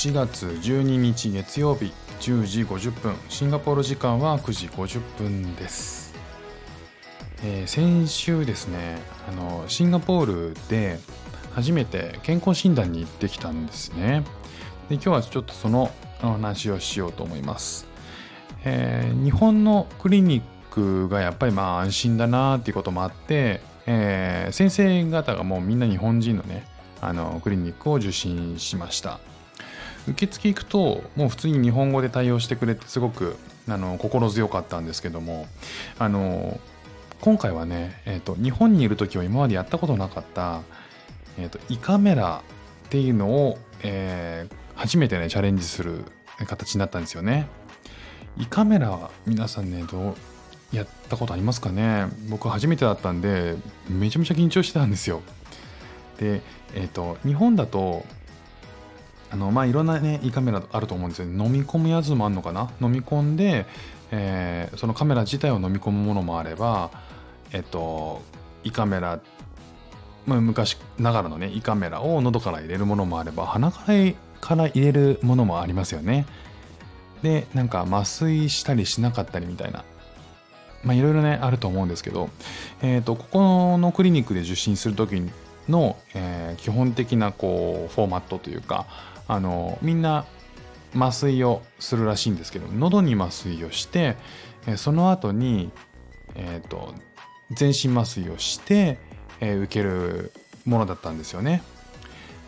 [0.00, 6.14] 4月12日月曜日10時50分シンガポール時間は9時50分です、
[7.44, 8.96] えー先週ですね
[9.28, 10.98] あのシンガポールで
[11.52, 14.24] 初めて健康診断に行ってきたんですね。
[14.88, 15.90] で今日はちょっとその
[16.22, 17.86] お話をしようと思います、
[18.64, 26.64] えー日本のクリニックがやっぱりまあ安心だなっていうこともあって、えー先生方がもうみんな日本人のね
[27.02, 29.20] あのクリニックを受診しました。
[30.10, 33.36] 受付行くともう普通に日本語で対応してくれてすごく
[33.68, 35.46] あの心強かったんですけども
[35.98, 36.60] あの
[37.20, 40.62] 今回はね、えー、と日本にいる時は今までやったことなかった、
[41.38, 42.42] えー、と胃カメラ
[42.86, 46.06] っていうのを、えー初めてねチャレンジする
[46.46, 47.46] 形になったんですよね。
[48.38, 50.16] 胃カメラは皆さんねど
[50.72, 52.06] うやったことありますかね？
[52.30, 53.56] 僕初めてだったんで
[53.90, 55.20] めちゃめちゃ緊張してたんですよ。
[56.18, 56.40] で
[56.74, 58.06] えっ、と日本だと
[59.30, 61.26] あのまあいろんなね胃カメラあると思うんですよ。
[61.26, 62.70] 飲み込むやつもあるのかな？
[62.80, 63.66] 飲み込んで、
[64.10, 66.90] えーそのカメラ自体を飲み込むものもあれば
[67.52, 68.22] えっ、と
[68.64, 69.20] 胃カメラ
[70.26, 76.26] まあ、昔ながらのね胃カメラを喉から入れるものもあれば鼻からから入れるものもありますよね。
[77.22, 79.84] でなんか麻酔したりしなかったりみたいな
[80.84, 82.30] まあいろいろねあると思うんですけど、
[82.82, 85.22] えー、とここのクリニックで受診する時
[85.68, 88.86] の、えー基本的なこうフォーマットというか
[89.30, 90.26] あのみんな
[90.92, 94.16] 麻酔をするらしいんですけど喉に麻酔をして、
[94.66, 95.70] えその後に、
[96.34, 96.94] えー、と
[97.52, 98.98] 全身麻酔をして、
[99.40, 100.32] えー受ける
[100.66, 101.62] ものだったんですよね。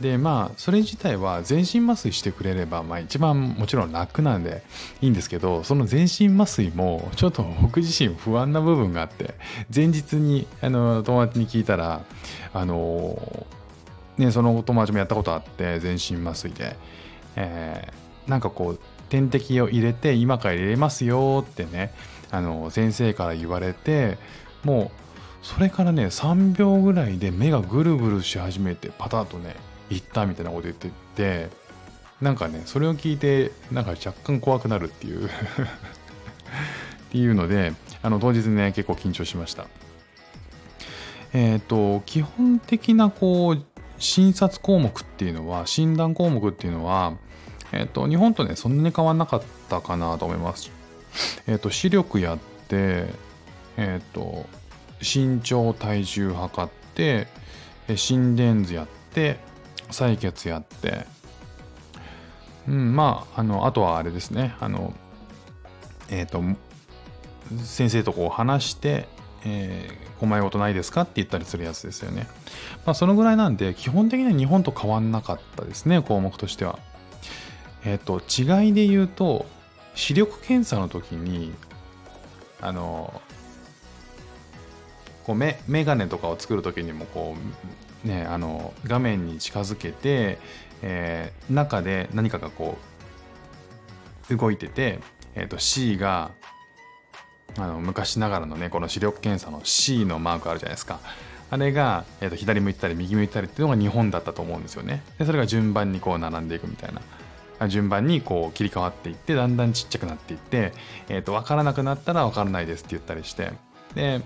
[0.00, 4.62] でまあそれ自体は全身麻酔してくれれば、まあ、一番もちろん楽なんで
[5.00, 9.34] いいんですけどその全身麻酔もちょっと僕自身不安な部分があって
[9.74, 12.04] 前日にあの友達に聞いたら
[12.52, 13.46] あの
[14.18, 16.76] ねその友達もやったことあって全身麻酔で、
[17.36, 18.78] えーなんかこう
[19.08, 21.92] 点滴を入れて今から入れますよってね
[22.30, 24.18] あの先生から言われて
[24.64, 29.54] もうそれからね3秒ぐらいで目がぐるぐるし始めてパタッとね
[29.90, 31.48] 行ったみたいなこと言ってて
[32.20, 35.30] なんかねそれを聞いてなんか若干怖くなるっていう っ
[37.10, 37.72] ていうので
[38.02, 39.66] あの当日ね結構緊張しました。
[41.32, 43.62] えっ、と基本的なこう
[43.98, 47.14] 診察項目っていうのは診断項目っていうのは
[47.72, 50.70] えっ、と日本とねそんなに変わんなかったかなと思います。
[51.46, 53.06] えっ、と視力やって
[53.76, 54.46] えっ、と
[55.00, 57.26] 身長体重測って
[57.88, 59.38] え心電図やって
[59.90, 61.06] 採血やって。
[62.68, 64.54] うんまああのあとはあれですね。
[64.60, 64.92] あの
[66.10, 66.42] えっ、と
[67.62, 69.08] 先生とこう話して、
[69.46, 72.26] えー困りごとないですかって言ったりするやつですよね。
[72.84, 76.78] まあそのぐらいなんで基本的には日本と変わんなかったですね項目としては。
[77.84, 79.46] えっ、と違いで言うと
[79.94, 81.52] 視力検査の時に
[82.60, 83.20] あの
[85.24, 87.36] こうメメガネとかを作る時にもこ
[88.04, 90.38] うねあの画面に近づけて、
[90.82, 92.78] えー中で何かがこ
[94.30, 94.98] う動いてて、
[95.34, 96.32] えー、と C が
[97.58, 101.00] あの昔ながらのねこの視力検査の C のマークあるじゃないですか。
[101.48, 105.02] あれが、えー、と左向いたり右向いたりっていうのが日本だったと思うんですよね。
[105.18, 107.00] でそれが順番にこう並んでいくみたいな。
[107.68, 110.74] 順番にこう切り替わっていってだんだんちっちゃくなっていって、
[111.08, 113.52] えー、と分からなくなったら分からないですって言ったりして。
[113.94, 114.20] で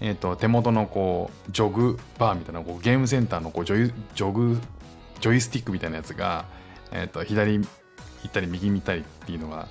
[0.00, 4.60] えー、と手元のこうジョグバーみたいなこうゲームセンターのこうジョイジョグ
[5.20, 6.46] ジョイスティックみたいなやつが、
[6.90, 7.66] えー、と左行
[8.26, 9.68] ったり右見たりっていうのが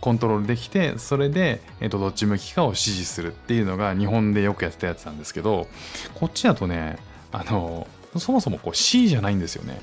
[0.00, 5.66] コントロールできてそれで、えー、とどっち向きかを指示するっていうのが日本でよくやってたやつなんですけど
[6.14, 6.98] こっちだとね
[7.32, 7.86] あの
[8.16, 9.80] そもそもこう C じゃないんですよね。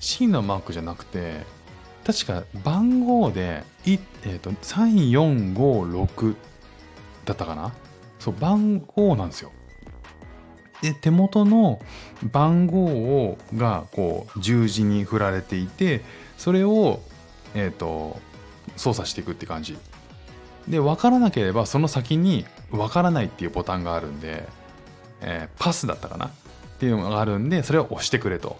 [0.00, 1.42] C のマークじゃなくて
[2.04, 6.36] 確か番号で、えー、と3456
[7.24, 7.72] だったかな？
[8.18, 9.52] そう番号なんですよ。
[10.82, 11.80] で手元の
[12.22, 16.02] 番号をがこう十字に振られていて
[16.36, 17.00] それを
[17.54, 18.20] えっ、と
[18.78, 19.76] 操作していくって感じ。
[20.66, 24.48] で分からなければその先に分からないっていうボタンがあるんで、
[25.20, 26.28] えーパスだったかな？
[26.28, 26.30] っ
[26.78, 28.56] ていうのがあるんでそれを押してくれと。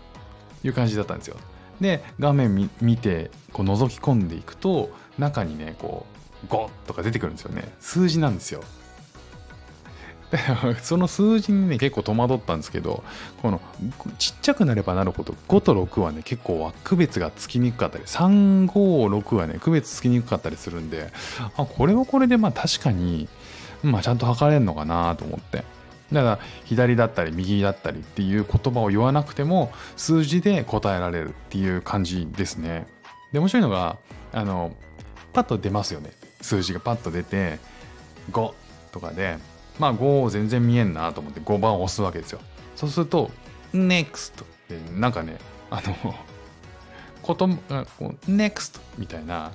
[0.65, 1.37] いう感じだったんですよ。
[1.81, 6.05] で画面見てこう覗き込んでいくと中にねこ
[6.43, 7.73] う5とか出てくるんですよね。
[7.79, 8.65] 数字なんですよ。
[10.83, 13.03] その数字にね結構戸惑ったんですけど
[13.41, 13.61] この
[14.19, 21.11] ちっちゃくなればなるほど5と6はね結構区別がつきにくかったり356はね区別つきにくかったりするんで
[21.57, 23.29] あこれはこれでまあ確かに、
[23.83, 25.65] まあ、ちゃんと測れるのかなと思って
[26.13, 32.87] だから左だったり右だったりっていう言葉を言わなくても数字で答えられるっていう感じですね。
[33.33, 33.99] で面白いのが
[34.33, 34.75] あの
[35.35, 36.11] パッと出ますよね
[36.41, 37.59] 数字がパッと出て
[38.33, 38.53] 5
[38.91, 39.39] とかで
[39.79, 42.41] まあ5全然見えんなと思って5番を押すわけですよ。
[42.77, 43.31] そうすると
[43.73, 45.39] NEXT ってなんかね
[45.71, 46.15] あの
[47.23, 47.57] ことこ
[48.01, 49.51] う NEXT みたいなっ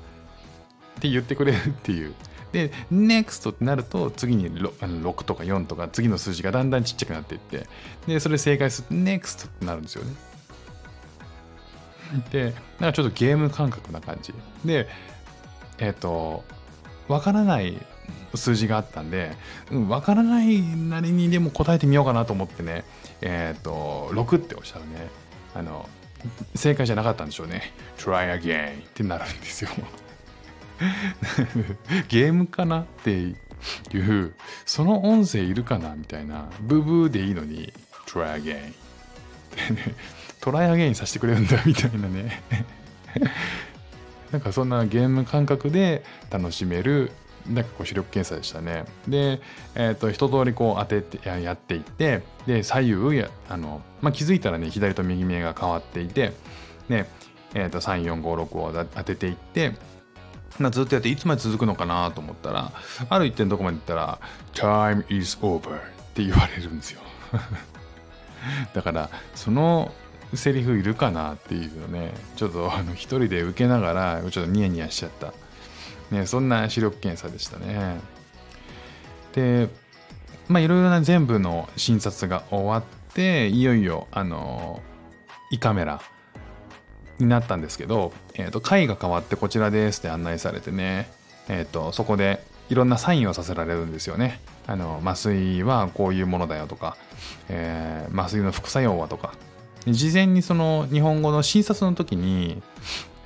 [0.99, 2.13] て言ってくれるっていう。
[2.51, 7.67] で NEXT ってなると次に 6, 6とか4とか次の数字がだんだんちっちゃくなっていって。
[8.07, 10.13] でそれ正解すると NEXT ってなるんですよね。
[12.31, 14.33] でなんかちょっとゲーム感覚な感じ。
[14.63, 14.87] で
[15.79, 16.43] えっ、ー、と
[17.07, 17.77] わからない
[18.37, 19.31] 数字があったんで、
[19.71, 22.83] うん、わからないなりにでも答えてみようかなと思ってね
[23.21, 25.07] えっ、ー、と6っておっしゃるね。
[25.55, 25.87] あの
[26.55, 27.73] 正解じゃなかったんでしょうね。
[27.97, 29.69] Try again ってなるんですよ。
[32.07, 33.35] ゲームかなってい
[33.93, 34.33] う
[34.65, 37.71] その音声いるかなみたいなブブーでいいのに
[38.07, 38.73] try again っ
[39.67, 39.95] てね
[40.41, 42.41] トライアゲインさせてくれるんだみたいなね。
[44.31, 47.11] なんかそんなゲーム感覚で楽しめる
[47.47, 48.85] なんかこう視力検査でしたね。
[49.07, 49.41] で、
[49.75, 56.33] えー、と一通りこう当ててやっていってで左右やあの、まあ、気づいたらね左と右目が変わっていて、
[56.89, 57.07] ね
[57.53, 59.73] えー、と3456を当てていって
[60.59, 62.71] まあ、ずっとやっていつまで続くのかなと思ったら
[63.09, 64.19] ある一点どこまで行ったら
[64.53, 65.81] 「Time is over」っ
[66.13, 67.01] て言われるんですよ
[68.73, 69.91] だからその
[70.35, 75.33] セリフいるかなっていうのねちょっとあの一人で受けながらちょっとニヤニヤしちゃった、
[76.11, 77.99] ね、そんな視力検査でしたね
[79.33, 79.67] で
[80.47, 84.81] まあいろいろな全部の診察が終わっていよいよあの
[85.51, 86.01] 胃カメラ
[87.19, 91.09] になったんですけど、えー、と回が変わってこちらですって案内されてね、
[91.47, 94.39] えー、とそこでいろんなサインをさせられるんですよね。
[94.65, 96.95] あの麻酔はこういうものだよとか、
[97.49, 99.33] えー、麻酔の副作用はとか
[99.85, 102.63] 事前にその日本語の診察の時に、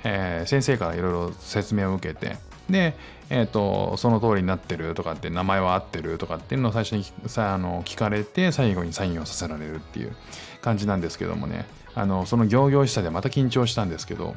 [0.02, 2.36] えー、先生からいろいろ説明を受けて
[2.70, 2.94] で、
[3.30, 10.14] えーと、その通りになってるとかって名前は合ってるとかっていうのを最初にさあの聞かれて最後にサインをさせられるっていう
[10.60, 11.66] 感じなんですけどもね。
[11.94, 14.34] あのその行々しさでまた緊張したんですけど、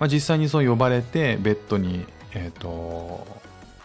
[0.00, 3.26] まあ、実際にそう呼ばれてベッドに、えっ、ー、と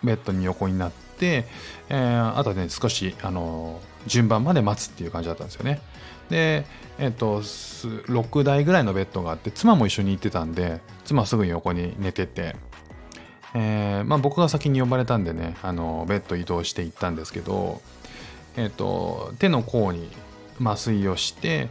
[0.02, 1.46] ベッドに横になって、
[1.90, 5.82] えー、あとね少しあの順番まで待つっていう感じだったんですよね。
[6.30, 6.66] で
[7.00, 12.56] えっ、と6台ぐらいのベッドがあって妻も一緒に行ってたんで妻すぐに横に寝てて
[13.54, 17.82] えー、まあ、僕が先に呼ばれたんでねあのベッド移動して行ったんですけど、
[18.56, 20.10] えーと手の甲に
[20.62, 21.70] 麻酔をして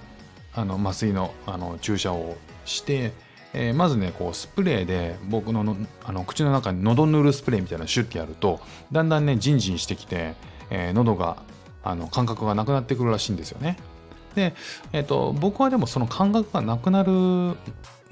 [0.55, 3.13] あの麻酔のあの注射をして、
[3.53, 10.35] えー、まずねこうスプレーで僕のあの口の中に喉塗るスプレーみたいなのシュッてやるとだんだんねジンジンしてきて、
[10.71, 11.43] えー、喉が
[11.85, 13.77] あの感覚がなくなってくるらしいんですよね。
[14.35, 14.55] で、
[14.93, 17.55] えーと、僕はでもその感覚がなくなる、う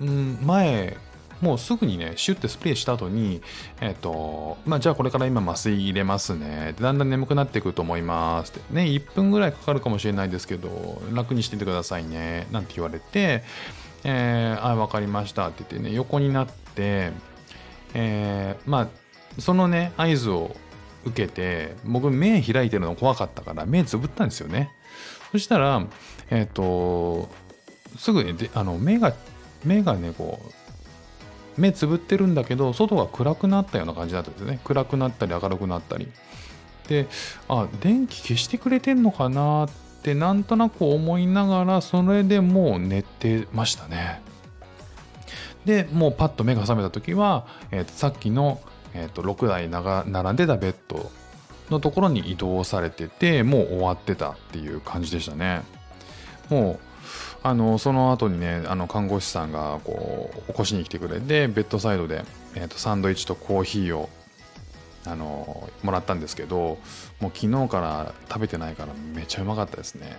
[0.00, 0.96] ん、前
[1.40, 3.42] もうすぐにね、シュッてスプレーした後に、
[3.80, 6.74] えっ、と、まあ、じゃあこれから今麻酔入れますね。
[6.80, 8.74] だんだん眠くなってくると思いますって。
[8.74, 12.46] ね、1分ぐらいかかるかもしれないですけど、楽にしててくださいね。
[12.50, 13.42] なんて言われて、
[14.04, 17.12] えー、あ、わかりましたって言ってね、横になって、
[17.94, 18.88] えー、まあ、
[19.40, 20.54] そのね、合図を
[21.04, 24.70] 受けて、僕目開いてるの怖かったから目つぶったんですよね。
[25.32, 25.86] そしたら、
[26.30, 27.28] えっ、ー、と、
[27.98, 29.14] すぐにであの目が、
[29.64, 30.63] 目がね、こう、
[31.56, 34.60] 目つぶってるんだけど外が暗くなったような感じだったんですね。
[34.64, 36.08] 暗くなったり明るくなったり。
[36.88, 37.06] で
[37.48, 39.68] あ電気消してくれてんのかなっ
[40.02, 44.22] てなんとなく思いながらそれでもう寝てましたね。
[45.64, 48.60] でもうパッと目が覚めた時は、えー、とさっきの、
[48.92, 51.10] えー、と6台並んでたベッド
[51.70, 55.62] のところに移動されててもう終わってたっていう感じでしたね。
[56.50, 56.93] もう
[57.42, 64.08] あのその後にねあの看護師さんがこう起こしに来てくれてベッドサイドで、えーと、サンドイッチとコーヒーを
[65.06, 66.78] あのもらったんですけど
[67.20, 70.16] もう昨日から食べてないからめちゃうまかったですね。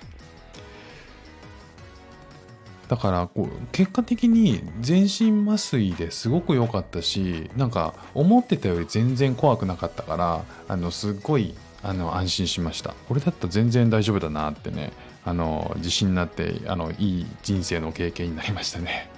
[2.88, 11.56] だからこう結果的に全身麻酔ですごく良かったしなんか思ってたより全然怖くなかったからあのすっごい
[11.88, 14.92] あの安心しましたこれだったら全然大丈夫だなってね
[15.24, 19.10] あの自信になってあのいい人生の経験になりましたね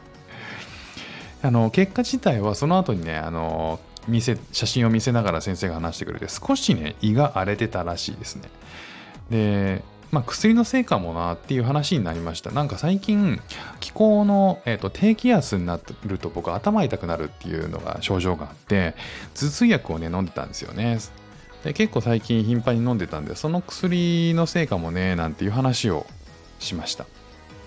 [1.41, 8.49] あの結果自体はその後にねあの見せ写真を見せながら先生が話してくれて少しね胃が荒れてたらしいですね
[9.29, 9.81] で
[10.11, 12.51] まあ、薬のせいかもなっていう話になりました。
[12.51, 13.41] なんか最近、
[13.81, 18.95] 気候の、えーと、低気圧になると僕頭痛くなるっていうのが症状があって、
[19.35, 20.99] 頭痛薬をね、飲んでたんですよね。
[21.63, 26.05] で結構最近頻繁に飲んでたんでその薬のせいかもねなんていう話を
[26.59, 27.05] しました。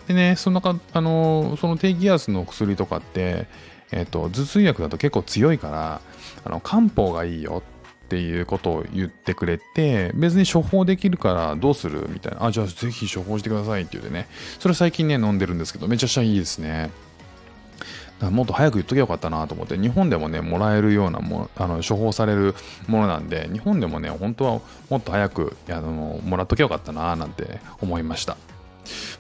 [0.08, 3.46] でねそのかあのその低気圧の薬とかって
[3.92, 6.00] えっ、と頭痛薬だと結構強いから
[6.44, 7.62] あの漢方がいいよ
[8.04, 12.46] っていうことを言ってくれて別に処方できるからどうするみたいな。
[12.46, 14.26] あじゃあぜひ処方してくださいって言ってね。
[14.58, 16.90] それ最近ね飲んでるんですけどめちゃくちゃいいですね。
[18.28, 22.54] もっと早く言っときゃよかったなと思って、日本でもね、もらえるようなもあの処方される
[22.86, 24.60] ものなんで、日本でもね、本当は
[24.90, 28.36] もっと早くあのもらっときゃよかったななんて思いました。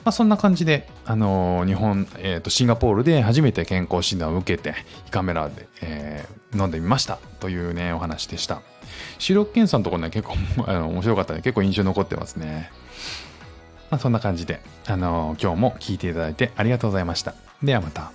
[0.04, 4.74] まあ、そんな感じで、あのー、日本、えーと、シンガポールで初めて健康診断を受けて、
[5.06, 8.62] 胃カメラで、えー、飲んでみましたというね、お話でした。
[9.18, 10.34] 視力検査のところね、結構
[10.66, 11.42] あの面白かったね。
[11.42, 12.70] 結構印象残ってますね。
[13.90, 17.34] まあ、そんな感じで、あのー、今日も聞いていただいてありがとうございました。
[17.62, 18.12] ではまた。